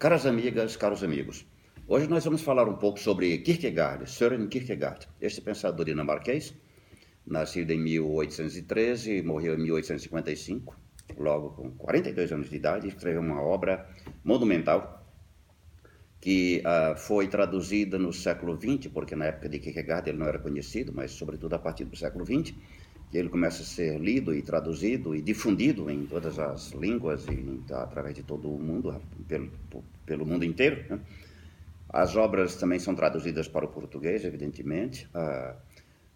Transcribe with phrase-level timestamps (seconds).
[0.00, 1.46] Caras amigas, caros amigos,
[1.86, 6.54] hoje nós vamos falar um pouco sobre Kierkegaard, Søren Kierkegaard, este pensador dinamarquês,
[7.26, 10.74] nascido em 1813 e morreu em 1855,
[11.18, 13.86] logo com 42 anos de idade, escreveu uma obra
[14.24, 15.06] monumental
[16.18, 20.38] que uh, foi traduzida no século XX, porque na época de Kierkegaard ele não era
[20.38, 22.54] conhecido, mas sobretudo a partir do século XX,
[23.10, 27.60] que ele começa a ser lido e traduzido e difundido em todas as línguas e
[27.72, 29.50] através de todo o mundo, pelo,
[30.06, 30.84] pelo mundo inteiro.
[30.88, 31.00] Né?
[31.88, 35.08] As obras também são traduzidas para o português, evidentemente.
[35.12, 35.56] Uh,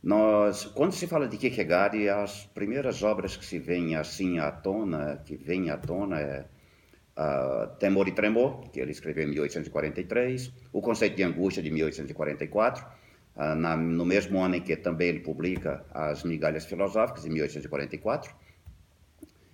[0.01, 5.21] nós, quando se fala de Kierkegaard, as primeiras obras que se vêm assim à tona,
[5.25, 6.45] que vêm à tona é
[7.19, 12.85] uh, Temor e Tremor, que ele escreveu em 1843, O Conceito de Angústia, de 1844,
[12.85, 13.04] ah,
[13.37, 18.35] na, no mesmo ano em que também ele publica As Migalhas Filosóficas, em 1844.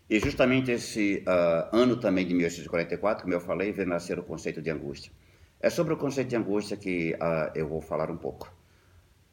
[0.09, 4.61] E justamente esse uh, ano também de 1844, como eu falei, vê nascer o conceito
[4.61, 5.13] de angústia.
[5.61, 8.53] É sobre o conceito de angústia que uh, eu vou falar um pouco.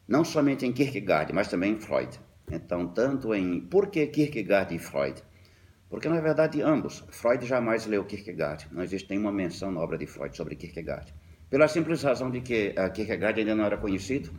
[0.08, 2.20] Não somente em Kierkegaard, mas também em Freud.
[2.52, 5.22] Então, tanto em por que Kierkegaard e Freud?
[5.90, 7.04] Porque, na verdade, ambos.
[7.10, 8.68] Freud jamais leu Kierkegaard.
[8.72, 11.14] Não existe nenhuma menção na obra de Freud sobre Kierkegaard.
[11.50, 14.32] Pela simples razão de que Kierkegaard ainda não era conhecido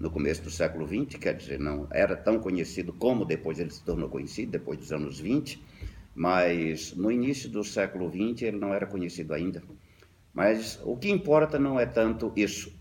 [0.00, 3.84] no começo do século XX, quer dizer, não era tão conhecido como depois ele se
[3.84, 5.62] tornou conhecido, depois dos anos 20,
[6.14, 9.62] mas no início do século XX ele não era conhecido ainda.
[10.32, 12.72] Mas o que importa não é tanto isso.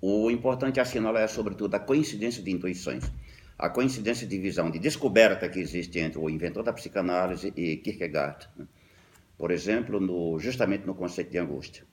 [0.00, 3.10] O importante assinalar é, sobretudo, a coincidência de intuições,
[3.58, 8.46] a coincidência de visão, de descoberta que existe entre o inventor da psicanálise e Kierkegaard.
[9.38, 11.84] Por exemplo, no, justamente no conceito de angústia.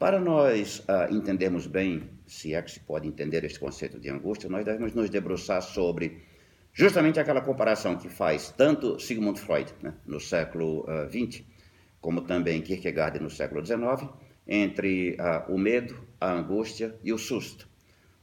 [0.00, 4.48] Para nós uh, entendermos bem, se é que se pode entender este conceito de angústia,
[4.48, 6.22] nós devemos nos debruçar sobre
[6.72, 11.44] justamente aquela comparação que faz tanto Sigmund Freud, né, no século XX, uh,
[12.00, 14.08] como também Kierkegaard no século XIX,
[14.48, 17.68] entre uh, o medo, a angústia e o susto.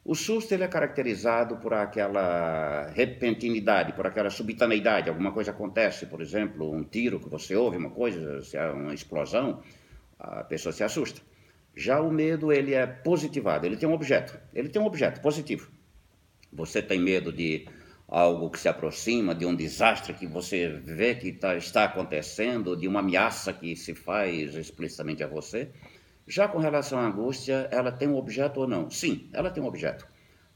[0.03, 5.09] O susto ele é caracterizado por aquela repentinidade, por aquela subitaneidade.
[5.09, 8.41] Alguma coisa acontece, por exemplo, um tiro que você ouve, uma coisa,
[8.73, 9.61] uma explosão,
[10.17, 11.21] a pessoa se assusta.
[11.77, 15.69] Já o medo, ele é positivado, ele tem um objeto, ele tem um objeto positivo.
[16.51, 17.67] Você tem medo de
[18.07, 22.88] algo que se aproxima, de um desastre que você vê que tá, está acontecendo, de
[22.88, 25.69] uma ameaça que se faz explicitamente a você.
[26.25, 28.89] Já com relação à angústia, ela tem um objeto ou não?
[28.89, 30.07] Sim, ela tem um objeto.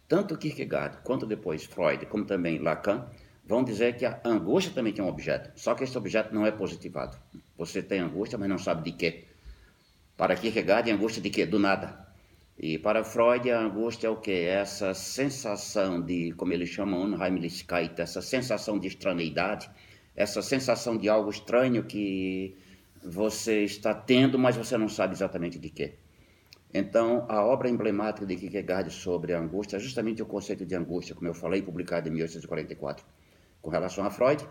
[0.08, 3.06] Tanto Kierkegaard, quanto depois Freud, como também Lacan,
[3.46, 6.52] vão dizer que a angústia também tem um objeto, só que esse objeto não é
[6.52, 7.16] positivado.
[7.60, 9.26] Você tem angústia, mas não sabe de quê.
[10.18, 11.46] Para Kierkegaard, a angústia de quê?
[11.46, 12.08] Do nada.
[12.58, 14.46] E para Freud, a angústia é o quê?
[14.48, 19.70] Essa sensação de, como ele chama, Unheimlichkeit, essa sensação de estranheidade,
[20.16, 22.56] essa sensação de algo estranho que
[23.04, 25.96] você está tendo, mas você não sabe exatamente de quê.
[26.74, 31.16] Então, a obra emblemática de Kierkegaard sobre a angústia é justamente o conceito de angústia,
[31.16, 33.06] como eu falei, publicado em 1844.
[33.62, 34.48] Com relação a Freud,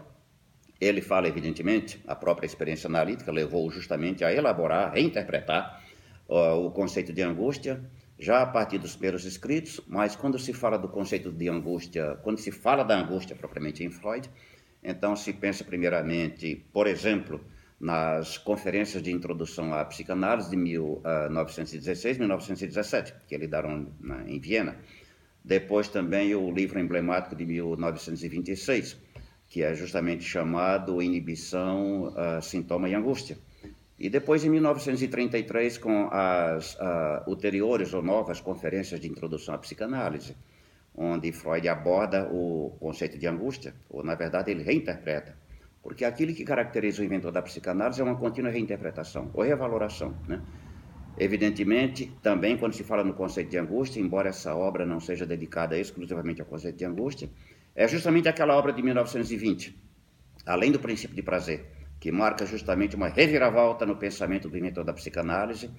[0.81, 5.85] ele fala, evidentemente, a própria experiência analítica levou justamente a elaborar, reinterpretar
[6.29, 7.85] uh, o conceito de angústia,
[8.19, 12.39] já a partir dos primeiros escritos, mas quando se fala do conceito de angústia, quando
[12.39, 14.31] se fala da angústia propriamente em Freud,
[14.83, 17.41] então se pensa primeiramente, por exemplo,
[17.79, 23.87] nas conferências de introdução à psicanálise de 1916 1917, que ele deram
[24.27, 24.77] em Viena.
[25.43, 28.99] Depois também o livro emblemático de 1926,
[29.51, 33.37] que é justamente chamado Inibição, uh, Sintoma e Angústia.
[33.99, 40.37] E depois, em 1933, com as uh, ulteriores ou novas conferências de introdução à psicanálise,
[40.95, 45.37] onde Freud aborda o conceito de angústia, ou na verdade ele reinterpreta,
[45.83, 50.15] porque aquilo que caracteriza o inventor da psicanálise é uma contínua reinterpretação ou revaloração.
[50.29, 50.41] Né?
[51.19, 55.77] Evidentemente, também quando se fala no conceito de angústia, embora essa obra não seja dedicada
[55.77, 57.29] exclusivamente ao conceito de angústia,
[57.81, 59.75] é justamente aquela obra de 1920,
[60.45, 61.65] além do princípio de prazer,
[61.99, 65.71] que marca justamente uma reviravolta no pensamento do inventor da psicanálise,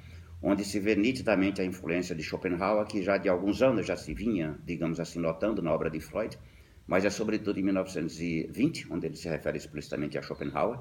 [0.41, 4.15] onde se vê nitidamente a influência de Schopenhauer, que já de alguns anos já se
[4.15, 6.39] vinha, digamos assim, notando na obra de Freud,
[6.87, 10.79] mas é sobretudo em 1920, onde ele se refere explicitamente a Schopenhauer,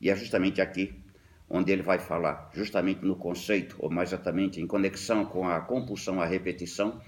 [0.00, 0.94] e é justamente aqui
[1.48, 6.22] onde ele vai falar, justamente no conceito, ou mais exatamente em conexão com a compulsão
[6.22, 7.00] à repetição,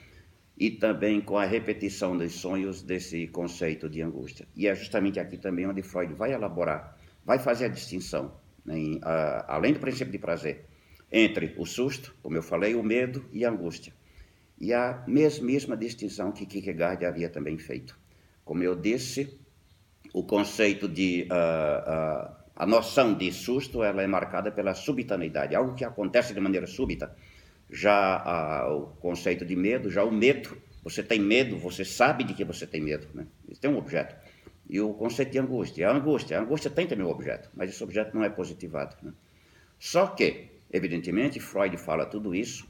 [0.62, 4.46] e também com a repetição dos sonhos desse conceito de angústia.
[4.54, 8.32] E é justamente aqui também onde Freud vai elaborar, vai fazer a distinção,
[8.64, 10.66] né, em, a, além do princípio de prazer,
[11.10, 13.92] entre o susto, como eu falei, o medo e a angústia.
[14.56, 17.98] E a mesmíssima distinção que Kierkegaard havia também feito.
[18.44, 19.36] Como eu disse,
[20.14, 25.74] o conceito de uh, uh, a noção de susto ela é marcada pela subitaneidade, algo
[25.74, 27.16] que acontece de maneira súbita.
[27.72, 32.34] Já a, o conceito de medo, já o medo, você tem medo, você sabe de
[32.34, 33.26] que você tem medo, né?
[33.60, 34.14] Tem um objeto.
[34.68, 37.82] E o conceito de angústia, a angústia, a angústia tem também um objeto, mas esse
[37.82, 38.96] objeto não é positivado.
[39.02, 39.12] Né?
[39.78, 42.66] Só que, evidentemente, Freud fala tudo isso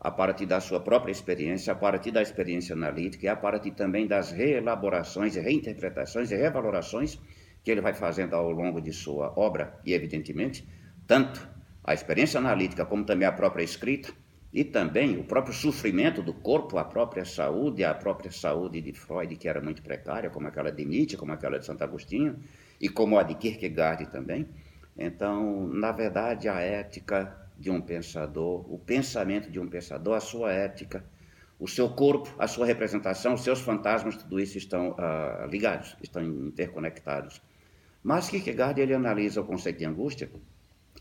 [0.00, 4.06] a partir da sua própria experiência, a partir da experiência analítica e a partir também
[4.06, 7.18] das reelaborações reinterpretações e revalorações
[7.62, 10.68] que ele vai fazendo ao longo de sua obra, e evidentemente,
[11.06, 11.48] tanto
[11.82, 14.12] a experiência analítica como também a própria escrita,
[14.54, 19.34] e também o próprio sofrimento do corpo, a própria saúde, a própria saúde de Freud,
[19.34, 22.38] que era muito precária, como aquela de Nietzsche, como aquela de Santo Agostinho,
[22.80, 24.46] e como a de Kierkegaard também.
[24.96, 30.52] Então, na verdade, a ética de um pensador, o pensamento de um pensador, a sua
[30.52, 31.04] ética,
[31.58, 36.22] o seu corpo, a sua representação, os seus fantasmas, tudo isso estão uh, ligados, estão
[36.22, 37.42] interconectados.
[38.04, 40.30] Mas Kierkegaard ele analisa o conceito de angústia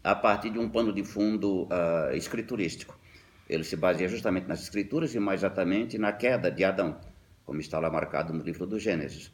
[0.03, 3.02] a partir de um pano de fundo uh, escriturístico.
[3.49, 6.97] Ele se baseia justamente nas escrituras e mais exatamente na queda de Adão,
[7.45, 9.31] como está lá marcado no livro do Gênesis.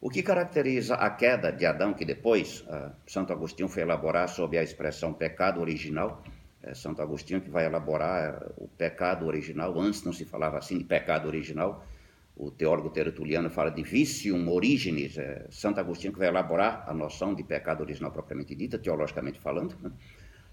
[0.00, 4.56] O que caracteriza a queda de Adão, que depois uh, Santo Agostinho foi elaborar sob
[4.56, 6.22] a expressão pecado original,
[6.62, 10.84] é Santo Agostinho que vai elaborar o pecado original, antes não se falava assim de
[10.84, 11.84] pecado original,
[12.36, 17.34] o teólogo tertuliano fala de vicium originis, é Santo Agostinho que vai elaborar a noção
[17.34, 19.76] de pecado original propriamente dita, teologicamente falando.
[19.82, 19.90] Né?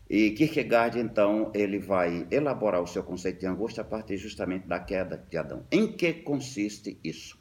[0.09, 4.79] E Kierkegaard, então, ele vai elaborar o seu conceito de angústia a partir justamente da
[4.79, 5.65] queda de Adão.
[5.69, 7.37] Em que consiste isso?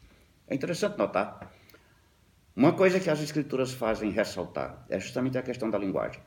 [0.49, 1.53] É interessante notar.
[2.57, 6.21] Uma coisa que as escrituras fazem ressaltar é justamente a questão da linguagem.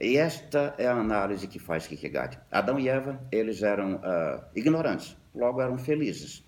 [0.00, 2.38] E esta é a análise que faz Kierkegaard.
[2.50, 6.44] Adão e Eva, eles eram uh, ignorantes, logo eram felizes.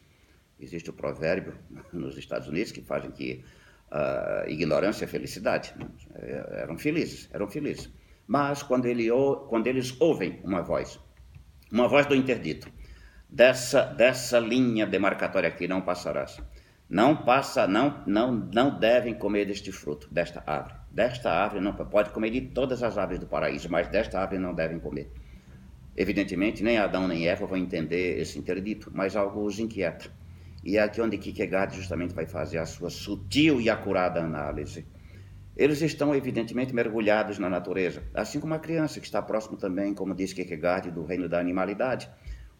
[0.58, 1.56] Existe o provérbio
[1.93, 3.44] nos Estados Unidos que fazem que
[3.93, 5.75] uh, ignorância é felicidade.
[6.14, 7.88] É, eram felizes, eram felizes.
[8.28, 9.08] Mas quando, ele,
[9.48, 11.00] quando eles ouvem uma voz,
[11.72, 12.70] uma voz do interdito,
[13.26, 16.38] dessa, dessa linha demarcatória aqui não passarás.
[16.90, 20.76] Não passa, não, não, não devem comer deste fruto, desta árvore.
[20.90, 24.54] Desta árvore não pode comer de todas as árvores do paraíso, mas desta árvore não
[24.54, 25.10] devem comer.
[25.96, 30.10] Evidentemente, nem Adão nem Eva vão entender esse interdito, mas algo os inquieta.
[30.62, 34.86] E é aqui onde Kierkegaard justamente vai fazer a sua sutil e acurada análise.
[35.58, 40.14] Eles estão, evidentemente, mergulhados na natureza, assim como a criança, que está próximo também, como
[40.14, 42.08] diz Kierkegaard, do reino da animalidade,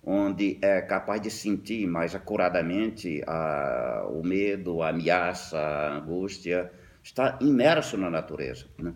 [0.03, 7.39] onde é capaz de sentir mais acuradamente a, o medo, a ameaça, a angústia, está
[7.41, 8.67] imerso na natureza.
[8.77, 8.93] Né?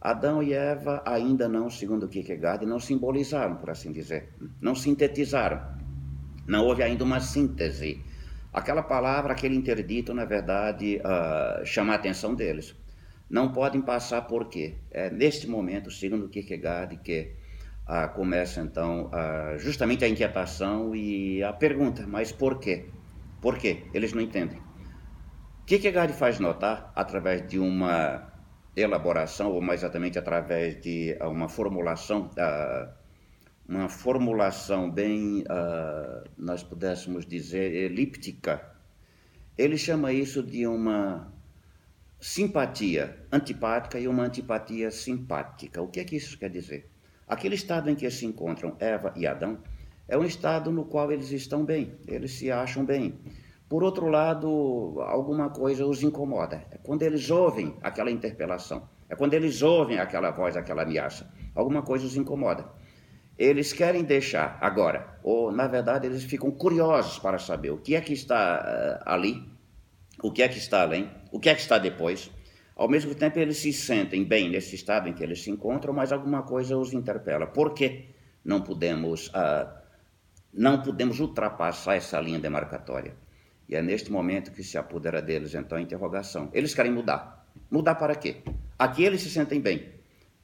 [0.00, 5.60] Adão e Eva ainda não, segundo Kierkegaard, não simbolizaram, por assim dizer, não sintetizaram.
[6.46, 8.02] Não houve ainda uma síntese
[8.52, 12.76] Aquela palavra, aquele interdito, na verdade, uh, chama a atenção deles.
[13.32, 14.74] Não podem passar por quê?
[14.90, 17.32] É neste momento, segundo Kierkegaard, que
[17.88, 19.10] uh, começa então
[19.56, 22.90] justamente a inquietação e a pergunta, mas por quê?
[23.40, 23.84] Por quê?
[23.94, 24.60] Eles não entendem.
[25.64, 28.30] Kierkegaard faz notar, através de uma
[28.76, 32.94] elaboração, ou mais exatamente através de uma formulação da
[33.66, 38.60] uma formulação bem, uh, nós pudéssemos dizer, elíptica,
[39.56, 41.32] ele chama isso de uma
[42.22, 45.82] simpatia antipática e uma antipatia simpática.
[45.82, 46.88] O que é que isso quer dizer?
[47.26, 49.58] Aquele estado em que se encontram Eva e Adão
[50.06, 53.18] é um estado no qual eles estão bem, eles se acham bem.
[53.68, 56.64] Por outro lado, alguma coisa os incomoda.
[56.70, 61.28] É quando eles ouvem aquela interpelação, é quando eles ouvem aquela voz, aquela ameaça.
[61.56, 62.70] Alguma coisa os incomoda
[63.38, 68.00] eles querem deixar agora, ou na verdade eles ficam curiosos para saber o que é
[68.00, 69.51] que está uh, ali,
[70.22, 72.30] o que é que está além, o que é que está depois.
[72.76, 76.12] Ao mesmo tempo eles se sentem bem nesse estado em que eles se encontram, mas
[76.12, 77.46] alguma coisa os interpela.
[77.46, 78.06] Por que
[78.44, 79.68] não podemos, uh,
[80.52, 83.14] não podemos ultrapassar essa linha demarcatória?
[83.68, 86.50] E é neste momento que se apodera deles então a interrogação.
[86.52, 87.46] Eles querem mudar.
[87.70, 88.42] Mudar para quê?
[88.78, 89.90] Aqui eles se sentem bem,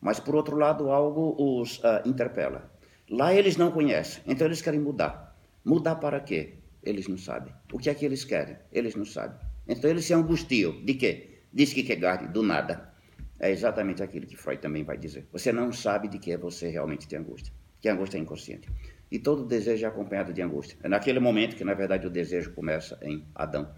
[0.01, 2.71] mas por outro lado algo os uh, interpela.
[3.11, 5.35] Lá eles não conhecem, então eles querem mudar.
[5.65, 6.59] Mudar para quê?
[6.83, 7.53] Eles não sabem.
[7.73, 8.57] O que é que eles querem?
[8.71, 9.48] Eles não sabem.
[9.69, 10.83] Então eles se angustiam.
[10.85, 11.41] De quê?
[11.53, 12.93] Diz que Kierkegaard, do nada.
[13.39, 15.29] É exatamente aquilo que Freud também vai dizer.
[15.31, 17.53] Você não sabe de que você realmente tem angústia.
[17.81, 18.69] Que angústia é inconsciente.
[19.11, 20.77] E todo desejo é acompanhado de angústia.
[20.83, 23.73] É naquele momento que, na verdade, o desejo começa em Adão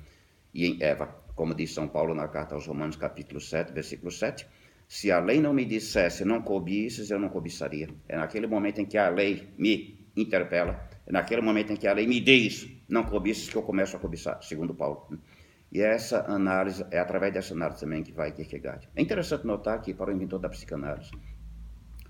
[0.55, 1.07] e em Eva.
[1.35, 4.47] Como diz São Paulo na carta aos Romanos, capítulo 7, versículo 7
[4.91, 7.89] se a lei não me dissesse não cobiças, eu não cobiçaria.
[8.09, 11.93] É naquele momento em que a lei me interpela, é naquele momento em que a
[11.93, 15.17] lei me diz não cobiças que eu começo a cobiçar, segundo Paulo.
[15.73, 18.89] E essa análise, é através dessa análise também que vai Kierkegaard.
[18.97, 21.13] É interessante notar que, para o inventor da psicanálise,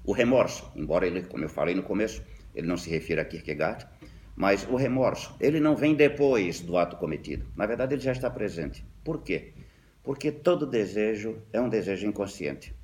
[0.05, 2.23] o remorso, embora ele, como eu falei no começo,
[2.55, 3.87] ele não se refira a Kierkegaard,
[4.35, 7.47] mas o remorso, ele não vem depois do ato cometido.
[7.55, 8.83] Na verdade, ele já está presente.
[9.05, 9.53] Por quê?
[10.03, 12.75] Porque todo desejo é um desejo inconsciente.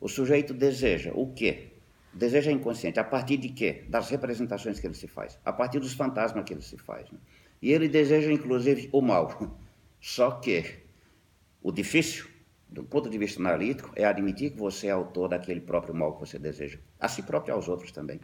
[0.00, 1.68] O sujeito deseja o quê?
[2.12, 2.98] Deseja inconsciente.
[2.98, 3.84] A partir de quê?
[3.88, 5.38] Das representações que ele se faz.
[5.44, 7.08] A partir dos fantasmas que ele se faz.
[7.10, 7.18] Né?
[7.62, 9.56] E ele deseja, inclusive, o mal.
[10.04, 10.62] Só que
[11.62, 12.26] o difícil,
[12.68, 16.20] do ponto de vista analítico, é admitir que você é autor daquele próprio mal que
[16.20, 16.78] você deseja.
[17.00, 18.20] A si próprio e aos outros também.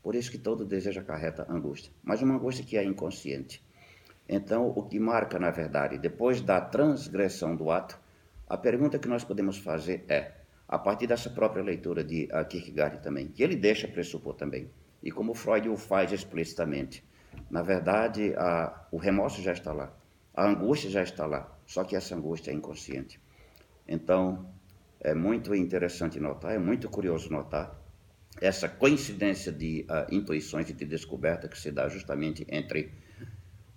[0.00, 1.92] Por isso que todo desejo acarreta angústia.
[2.04, 3.60] Mas uma angústia que é inconsciente.
[4.28, 7.98] Então, o que marca, na verdade, depois da transgressão do ato,
[8.48, 10.30] a pergunta que nós podemos fazer é,
[10.68, 14.70] a partir dessa própria leitura de Kierkegaard também, que ele deixa pressupor também,
[15.02, 17.02] e como Freud o faz explicitamente,
[17.50, 19.92] na verdade, a, o remorso já está lá,
[20.34, 23.20] a angústia já está lá, só que essa angústia é inconsciente.
[23.86, 24.52] Então,
[25.00, 27.80] é muito interessante notar, é muito curioso notar
[28.40, 32.90] essa coincidência de uh, intuições e de descoberta que se dá justamente entre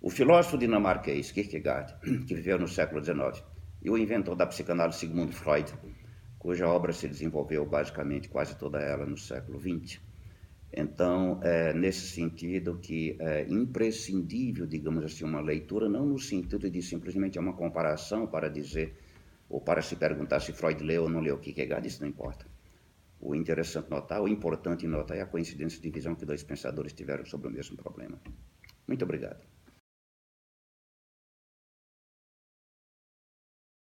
[0.00, 1.94] o filósofo dinamarquês Kierkegaard,
[2.26, 3.44] que viveu no século XIX,
[3.82, 5.72] e o inventor da psicanálise Sigmund Freud,
[6.38, 10.00] cuja obra se desenvolveu basicamente quase toda ela no século XX.
[10.72, 16.82] Então, é nesse sentido que é imprescindível, digamos assim, uma leitura, não no sentido de
[16.82, 18.98] simplesmente uma comparação para dizer,
[19.48, 22.46] ou para se perguntar se Freud leu ou não leu Kierkegaard, isso não importa.
[23.20, 27.24] O interessante notar, o importante notar é a coincidência de visão que dois pensadores tiveram
[27.24, 28.20] sobre o mesmo problema.
[28.86, 29.57] Muito obrigado.